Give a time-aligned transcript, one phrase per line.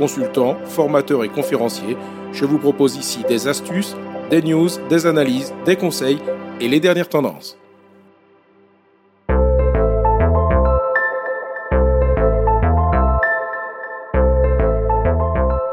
[0.00, 1.94] consultant, formateur et conférencier
[2.32, 3.94] je vous propose ici des astuces,
[4.30, 6.18] des news, des analyses, des conseils
[6.58, 7.58] et les dernières tendances.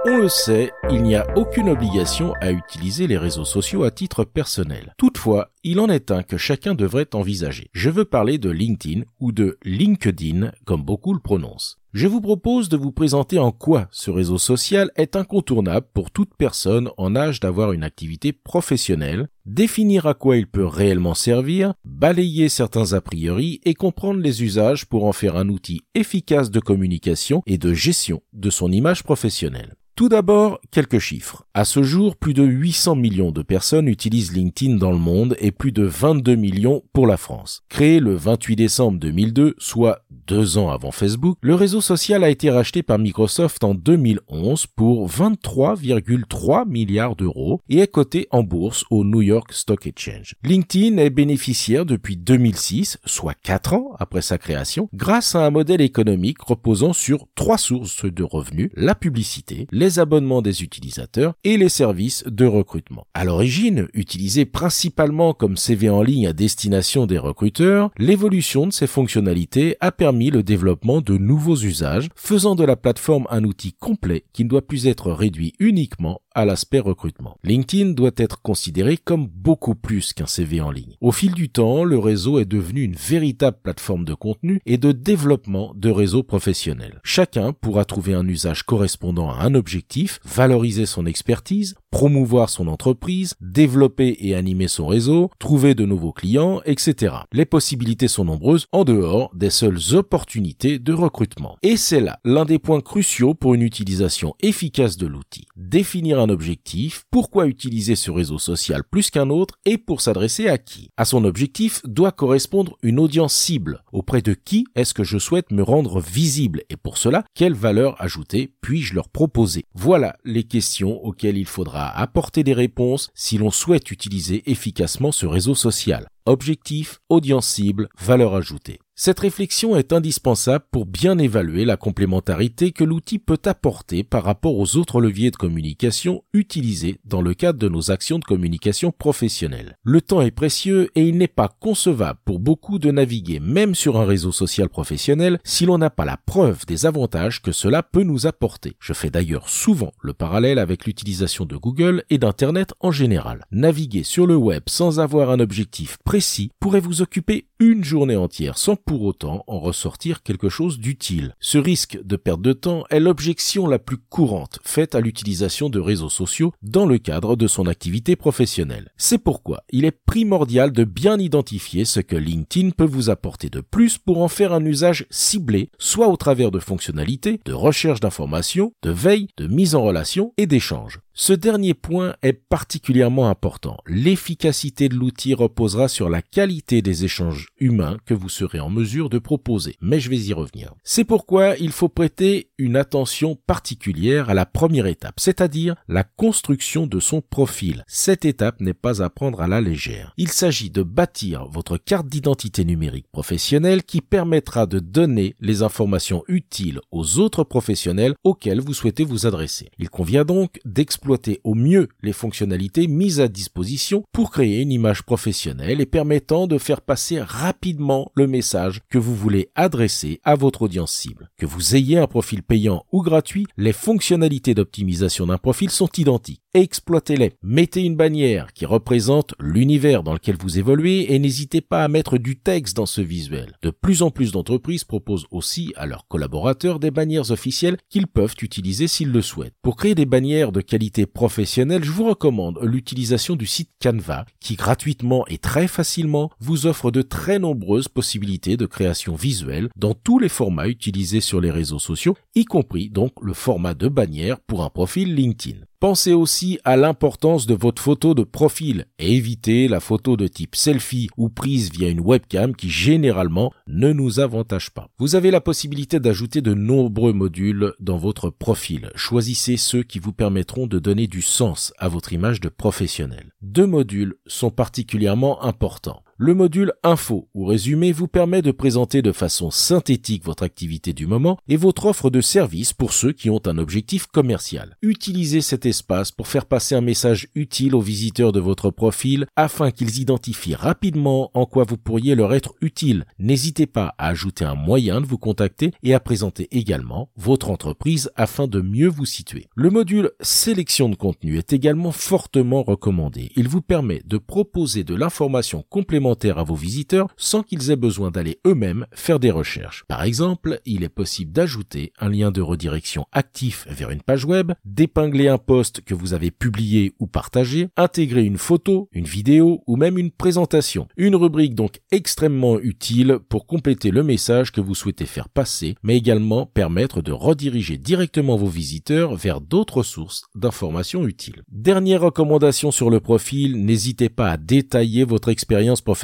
[0.09, 4.25] On le sait, il n'y a aucune obligation à utiliser les réseaux sociaux à titre
[4.25, 4.93] personnel.
[4.97, 7.69] Toutefois, il en est un que chacun devrait envisager.
[7.71, 11.77] Je veux parler de LinkedIn ou de LinkedIn comme beaucoup le prononcent.
[11.93, 16.35] Je vous propose de vous présenter en quoi ce réseau social est incontournable pour toute
[16.37, 22.49] personne en âge d'avoir une activité professionnelle, définir à quoi il peut réellement servir, balayer
[22.49, 27.41] certains a priori et comprendre les usages pour en faire un outil efficace de communication
[27.47, 29.75] et de gestion de son image professionnelle.
[29.97, 31.47] Tout d'abord, quelques chiffres.
[31.55, 35.51] À ce jour, plus de 800 millions de personnes utilisent LinkedIn dans le monde et
[35.51, 37.63] plus de 22 millions pour la France.
[37.67, 42.49] Créé le 28 décembre 2002, soit deux ans avant Facebook, le réseau social a été
[42.49, 49.05] racheté par Microsoft en 2011 pour 23,3 milliards d'euros et est coté en bourse au
[49.05, 50.35] New York Stock Exchange.
[50.43, 55.79] LinkedIn est bénéficiaire depuis 2006, soit quatre ans après sa création, grâce à un modèle
[55.79, 61.69] économique reposant sur trois sources de revenus, la publicité, les abonnements des utilisateurs et les
[61.69, 63.07] services de recrutement.
[63.13, 68.87] À l'origine, utilisé principalement comme CV en ligne à destination des recruteurs, l'évolution de ces
[68.87, 74.25] fonctionnalités a permis le développement de nouveaux usages, faisant de la plateforme un outil complet
[74.33, 77.37] qui ne doit plus être réduit uniquement à l'aspect recrutement.
[77.43, 80.95] LinkedIn doit être considéré comme beaucoup plus qu'un CV en ligne.
[81.01, 84.91] Au fil du temps, le réseau est devenu une véritable plateforme de contenu et de
[84.91, 86.99] développement de réseaux professionnels.
[87.03, 93.35] Chacun pourra trouver un usage correspondant à un objectif, valoriser son expertise, promouvoir son entreprise,
[93.41, 97.15] développer et animer son réseau, trouver de nouveaux clients, etc.
[97.33, 101.57] Les possibilités sont nombreuses en dehors des seules opportunités de recrutement.
[101.63, 105.45] Et c'est là l'un des points cruciaux pour une utilisation efficace de l'outil.
[105.55, 110.57] Définir un objectif, pourquoi utiliser ce réseau social plus qu'un autre et pour s'adresser à
[110.57, 110.89] qui.
[110.97, 113.83] À son objectif doit correspondre une audience cible.
[113.91, 116.63] Auprès de qui est-ce que je souhaite me rendre visible?
[116.69, 119.65] Et pour cela, quelle valeur ajoutée puis-je leur proposer?
[119.73, 125.25] Voilà les questions auxquelles il faudra apporter des réponses si l'on souhaite utiliser efficacement ce
[125.25, 126.07] réseau social.
[126.25, 128.79] Objectif, audience cible, valeur ajoutée.
[128.99, 134.57] Cette réflexion est indispensable pour bien évaluer la complémentarité que l'outil peut apporter par rapport
[134.57, 139.77] aux autres leviers de communication utilisés dans le cadre de nos actions de communication professionnelle.
[139.83, 143.97] Le temps est précieux et il n'est pas concevable pour beaucoup de naviguer même sur
[143.97, 148.01] un réseau social professionnel si l'on n'a pas la preuve des avantages que cela peut
[148.01, 148.77] nous apporter.
[148.79, 153.45] Je fais d'ailleurs souvent le parallèle avec l'utilisation de Google et d'Internet en général.
[153.51, 158.57] Naviguer sur le web sans avoir un objectif précis pourrait vous occuper une journée entière
[158.57, 161.35] sans pour autant en ressortir quelque chose d'utile.
[161.41, 165.79] Ce risque de perte de temps est l'objection la plus courante faite à l'utilisation de
[165.79, 168.89] réseaux sociaux dans le cadre de son activité professionnelle.
[168.95, 173.59] C'est pourquoi il est primordial de bien identifier ce que LinkedIn peut vous apporter de
[173.59, 178.71] plus pour en faire un usage ciblé, soit au travers de fonctionnalités, de recherche d'informations,
[178.83, 181.01] de veille, de mise en relation et d'échange.
[181.19, 183.77] Ce dernier point est particulièrement important.
[183.87, 189.09] L'efficacité de l'outil reposera sur la qualité des échanges humains que vous serez en mesure
[189.09, 190.73] de proposer, mais je vais y revenir.
[190.83, 196.85] C'est pourquoi il faut prêter une attention particulière à la première étape, c'est-à-dire la construction
[196.87, 197.83] de son profil.
[197.87, 200.13] Cette étape n'est pas à prendre à la légère.
[200.17, 206.23] Il s'agit de bâtir votre carte d'identité numérique professionnelle qui permettra de donner les informations
[206.27, 209.69] utiles aux autres professionnels auxquels vous souhaitez vous adresser.
[209.79, 214.73] Il convient donc d'explorer exploiter au mieux les fonctionnalités mises à disposition pour créer une
[214.73, 220.35] image professionnelle et permettant de faire passer rapidement le message que vous voulez adresser à
[220.35, 221.29] votre audience cible.
[221.37, 226.41] Que vous ayez un profil payant ou gratuit, les fonctionnalités d'optimisation d'un profil sont identiques
[226.61, 227.33] exploitez-les.
[227.43, 232.17] Mettez une bannière qui représente l'univers dans lequel vous évoluez et n'hésitez pas à mettre
[232.17, 233.57] du texte dans ce visuel.
[233.61, 238.35] De plus en plus d'entreprises proposent aussi à leurs collaborateurs des bannières officielles qu'ils peuvent
[238.41, 239.53] utiliser s'ils le souhaitent.
[239.61, 244.55] Pour créer des bannières de qualité professionnelle, je vous recommande l'utilisation du site Canva qui
[244.55, 250.19] gratuitement et très facilement vous offre de très nombreuses possibilités de création visuelle dans tous
[250.19, 254.63] les formats utilisés sur les réseaux sociaux, y compris donc le format de bannière pour
[254.63, 255.59] un profil LinkedIn.
[255.79, 260.55] Pensez aussi à l'importance de votre photo de profil et évitez la photo de type
[260.55, 264.89] selfie ou prise via une webcam qui généralement ne nous avantage pas.
[264.97, 268.89] Vous avez la possibilité d'ajouter de nombreux modules dans votre profil.
[268.95, 273.31] Choisissez ceux qui vous permettront de donner du sens à votre image de professionnel.
[273.43, 276.01] Deux modules sont particulièrement importants.
[276.19, 281.05] Le module info ou résumé vous permet de présenter de façon synthétique votre activité du
[281.05, 284.77] moment et votre offre de service pour ceux qui ont un objectif commercial.
[284.81, 289.69] Utilisez cet espace pour faire passer un message utile aux visiteurs de votre profil afin
[289.69, 293.05] qu'ils identifient rapidement en quoi vous pourriez leur être utile.
[293.19, 298.09] N'hésitez pas à ajouter un moyen de vous contacter et à présenter également votre entreprise
[298.15, 299.45] afin de mieux vous situer.
[299.53, 303.31] Le module sélection de contenu est également fortement recommandé.
[303.35, 308.11] Il vous permet de proposer de l'information complémentaire à vos visiteurs sans qu'ils aient besoin
[308.11, 309.83] d'aller eux-mêmes faire des recherches.
[309.87, 314.53] Par exemple, il est possible d'ajouter un lien de redirection actif vers une page web,
[314.65, 319.75] d'épingler un post que vous avez publié ou partagé, intégrer une photo, une vidéo ou
[319.75, 320.87] même une présentation.
[320.95, 325.97] Une rubrique donc extrêmement utile pour compléter le message que vous souhaitez faire passer, mais
[325.97, 331.43] également permettre de rediriger directement vos visiteurs vers d'autres sources d'informations utiles.
[331.51, 335.96] Dernière recommandation sur le profil, n'hésitez pas à détailler votre expérience professionnelle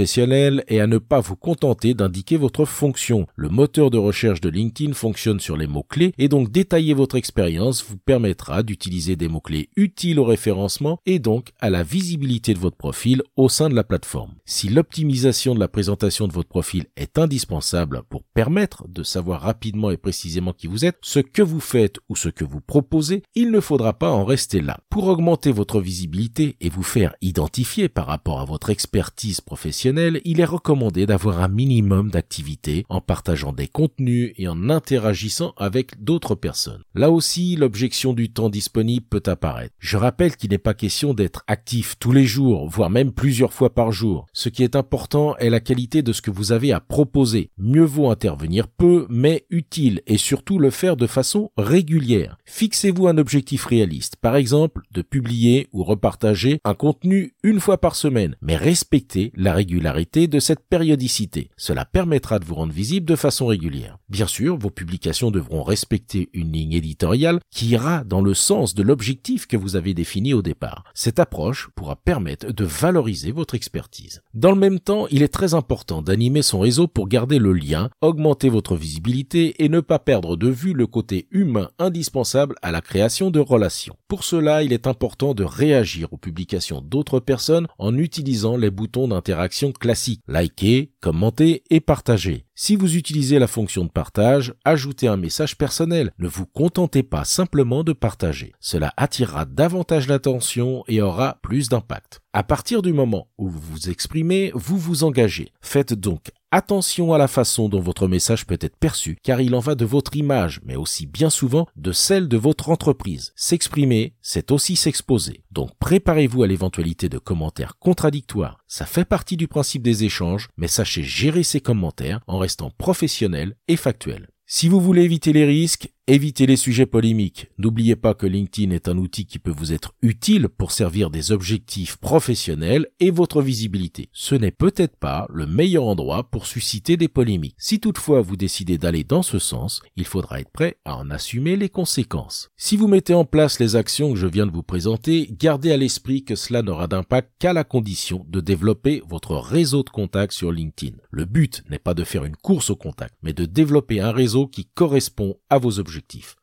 [0.67, 3.27] et à ne pas vous contenter d'indiquer votre fonction.
[3.35, 7.83] Le moteur de recherche de LinkedIn fonctionne sur les mots-clés et donc détailler votre expérience
[7.87, 12.77] vous permettra d'utiliser des mots-clés utiles au référencement et donc à la visibilité de votre
[12.77, 14.33] profil au sein de la plateforme.
[14.45, 19.91] Si l'optimisation de la présentation de votre profil est indispensable pour permettre de savoir rapidement
[19.91, 23.51] et précisément qui vous êtes, ce que vous faites ou ce que vous proposez, il
[23.51, 24.79] ne faudra pas en rester là.
[24.89, 30.39] Pour augmenter votre visibilité et vous faire identifier par rapport à votre expertise professionnelle, il
[30.39, 36.35] est recommandé d'avoir un minimum d'activité en partageant des contenus et en interagissant avec d'autres
[36.35, 36.83] personnes.
[36.95, 39.73] Là aussi, l'objection du temps disponible peut apparaître.
[39.79, 43.73] Je rappelle qu'il n'est pas question d'être actif tous les jours, voire même plusieurs fois
[43.73, 44.25] par jour.
[44.31, 47.49] Ce qui est important est la qualité de ce que vous avez à proposer.
[47.57, 52.37] Mieux vaut intervenir peu, mais utile, et surtout le faire de façon régulière.
[52.45, 57.95] Fixez-vous un objectif réaliste, par exemple de publier ou repartager un contenu une fois par
[57.95, 61.49] semaine, mais respectez la régularité de cette périodicité.
[61.57, 63.97] Cela permettra de vous rendre visible de façon régulière.
[64.09, 68.83] Bien sûr, vos publications devront respecter une ligne éditoriale qui ira dans le sens de
[68.83, 70.83] l'objectif que vous avez défini au départ.
[70.93, 74.21] Cette approche pourra permettre de valoriser votre expertise.
[74.33, 77.89] Dans le même temps, il est très important d'animer son réseau pour garder le lien,
[78.01, 82.81] augmenter votre visibilité et ne pas perdre de vue le côté humain indispensable à la
[82.81, 83.95] création de relations.
[84.07, 89.07] Pour cela, il est important de réagir aux publications d'autres personnes en utilisant les boutons
[89.07, 90.21] d'interaction classique.
[90.27, 92.45] Liker, commenter et partager.
[92.55, 96.11] Si vous utilisez la fonction de partage, ajoutez un message personnel.
[96.19, 98.53] Ne vous contentez pas simplement de partager.
[98.59, 102.21] Cela attirera davantage l'attention et aura plus d'impact.
[102.33, 105.51] À partir du moment où vous vous exprimez, vous vous engagez.
[105.61, 109.59] Faites donc Attention à la façon dont votre message peut être perçu, car il en
[109.59, 113.33] va de votre image, mais aussi bien souvent de celle de votre entreprise.
[113.35, 115.41] S'exprimer, c'est aussi s'exposer.
[115.49, 118.59] Donc préparez-vous à l'éventualité de commentaires contradictoires.
[118.67, 123.55] Ça fait partie du principe des échanges, mais sachez gérer ces commentaires en restant professionnel
[123.67, 124.27] et factuel.
[124.45, 127.47] Si vous voulez éviter les risques, Évitez les sujets polémiques.
[127.57, 131.31] N'oubliez pas que LinkedIn est un outil qui peut vous être utile pour servir des
[131.31, 134.09] objectifs professionnels et votre visibilité.
[134.11, 137.55] Ce n'est peut-être pas le meilleur endroit pour susciter des polémiques.
[137.57, 141.55] Si toutefois vous décidez d'aller dans ce sens, il faudra être prêt à en assumer
[141.55, 142.49] les conséquences.
[142.57, 145.77] Si vous mettez en place les actions que je viens de vous présenter, gardez à
[145.77, 150.51] l'esprit que cela n'aura d'impact qu'à la condition de développer votre réseau de contacts sur
[150.51, 150.97] LinkedIn.
[151.11, 154.47] Le but n'est pas de faire une course au contact, mais de développer un réseau
[154.47, 155.92] qui correspond à vos objectifs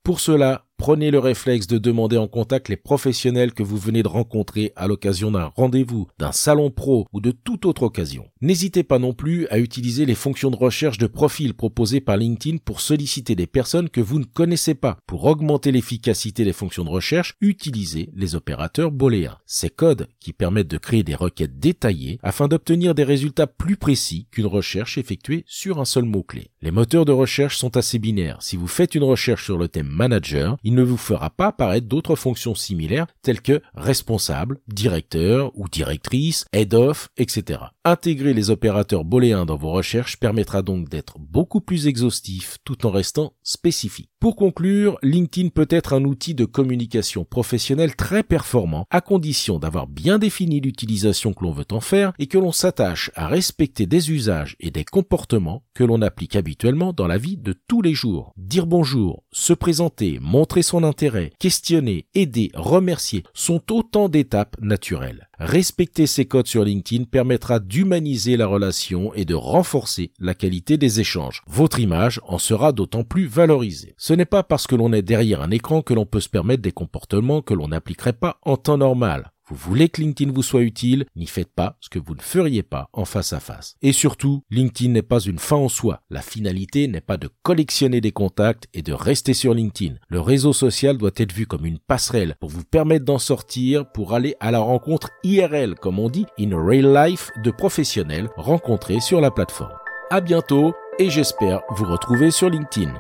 [0.03, 4.09] pour cela, Prenez le réflexe de demander en contact les professionnels que vous venez de
[4.09, 8.25] rencontrer à l'occasion d'un rendez-vous, d'un salon pro ou de toute autre occasion.
[8.41, 12.57] N'hésitez pas non plus à utiliser les fonctions de recherche de profil proposées par LinkedIn
[12.65, 14.97] pour solliciter des personnes que vous ne connaissez pas.
[15.07, 19.37] Pour augmenter l'efficacité des fonctions de recherche, utilisez les opérateurs booléens.
[19.45, 24.29] Ces codes qui permettent de créer des requêtes détaillées afin d'obtenir des résultats plus précis
[24.31, 26.49] qu'une recherche effectuée sur un seul mot-clé.
[26.63, 28.41] Les moteurs de recherche sont assez binaires.
[28.41, 31.89] Si vous faites une recherche sur le thème manager, il ne vous fera pas apparaître
[31.89, 37.59] d'autres fonctions similaires telles que responsable, directeur ou directrice, head of, etc.
[37.85, 42.91] Intégrer les opérateurs booléens dans vos recherches permettra donc d'être beaucoup plus exhaustif tout en
[42.93, 44.11] restant spécifique.
[44.21, 49.89] Pour conclure, LinkedIn peut être un outil de communication professionnelle très performant à condition d'avoir
[49.89, 54.13] bien défini l'utilisation que l'on veut en faire et que l'on s'attache à respecter des
[54.13, 58.33] usages et des comportements que l'on applique habituellement dans la vie de tous les jours.
[58.37, 65.29] Dire bonjour, se présenter, montrer son intérêt, questionner, aider, remercier sont autant d'étapes naturelles.
[65.39, 71.01] Respecter ces codes sur LinkedIn permettra d'humaniser la relation et de renforcer la qualité des
[71.01, 71.43] échanges.
[71.47, 73.95] Votre image en sera d'autant plus valorisée.
[73.97, 76.63] Ce n'est pas parce que l'on est derrière un écran que l'on peut se permettre
[76.63, 79.33] des comportements que l'on n'appliquerait pas en temps normal.
[79.51, 82.63] Vous voulez que LinkedIn vous soit utile, n'y faites pas ce que vous ne feriez
[82.63, 83.75] pas en face à face.
[83.83, 86.03] Et surtout, LinkedIn n'est pas une fin en soi.
[86.09, 89.97] La finalité n'est pas de collectionner des contacts et de rester sur LinkedIn.
[90.09, 94.15] Le réseau social doit être vu comme une passerelle pour vous permettre d'en sortir pour
[94.15, 99.21] aller à la rencontre IRL, comme on dit, in real life, de professionnels rencontrés sur
[99.21, 99.77] la plateforme.
[100.11, 102.95] À bientôt et j'espère vous retrouver sur LinkedIn.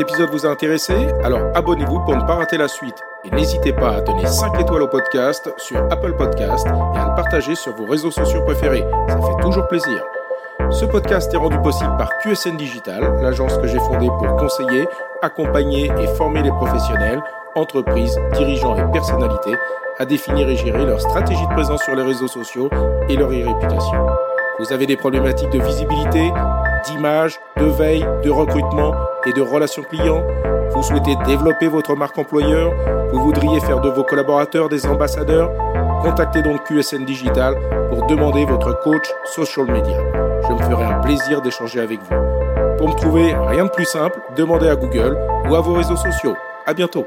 [0.00, 0.94] Cet épisode vous a intéressé?
[1.22, 2.96] Alors abonnez-vous pour ne pas rater la suite.
[3.22, 7.14] Et n'hésitez pas à donner 5 étoiles au podcast sur Apple Podcast et à le
[7.14, 8.86] partager sur vos réseaux sociaux préférés.
[9.08, 10.02] Ça fait toujours plaisir.
[10.70, 14.88] Ce podcast est rendu possible par QSN Digital, l'agence que j'ai fondée pour conseiller,
[15.20, 17.20] accompagner et former les professionnels,
[17.54, 19.54] entreprises, dirigeants et personnalités
[19.98, 22.70] à définir et gérer leur stratégie de présence sur les réseaux sociaux
[23.10, 24.06] et leur e-réputation.
[24.60, 26.32] Vous avez des problématiques de visibilité,
[26.84, 28.94] d'image, de veille, de recrutement
[29.26, 30.22] et de relations clients
[30.70, 32.72] Vous souhaitez développer votre marque employeur
[33.12, 35.50] Vous voudriez faire de vos collaborateurs des ambassadeurs
[36.02, 37.54] Contactez donc QSN Digital
[37.90, 39.98] pour demander votre coach social media.
[40.48, 42.16] Je me ferai un plaisir d'échanger avec vous.
[42.78, 45.18] Pour me trouver, rien de plus simple, demandez à Google
[45.48, 46.36] ou à vos réseaux sociaux.
[46.66, 47.06] À bientôt.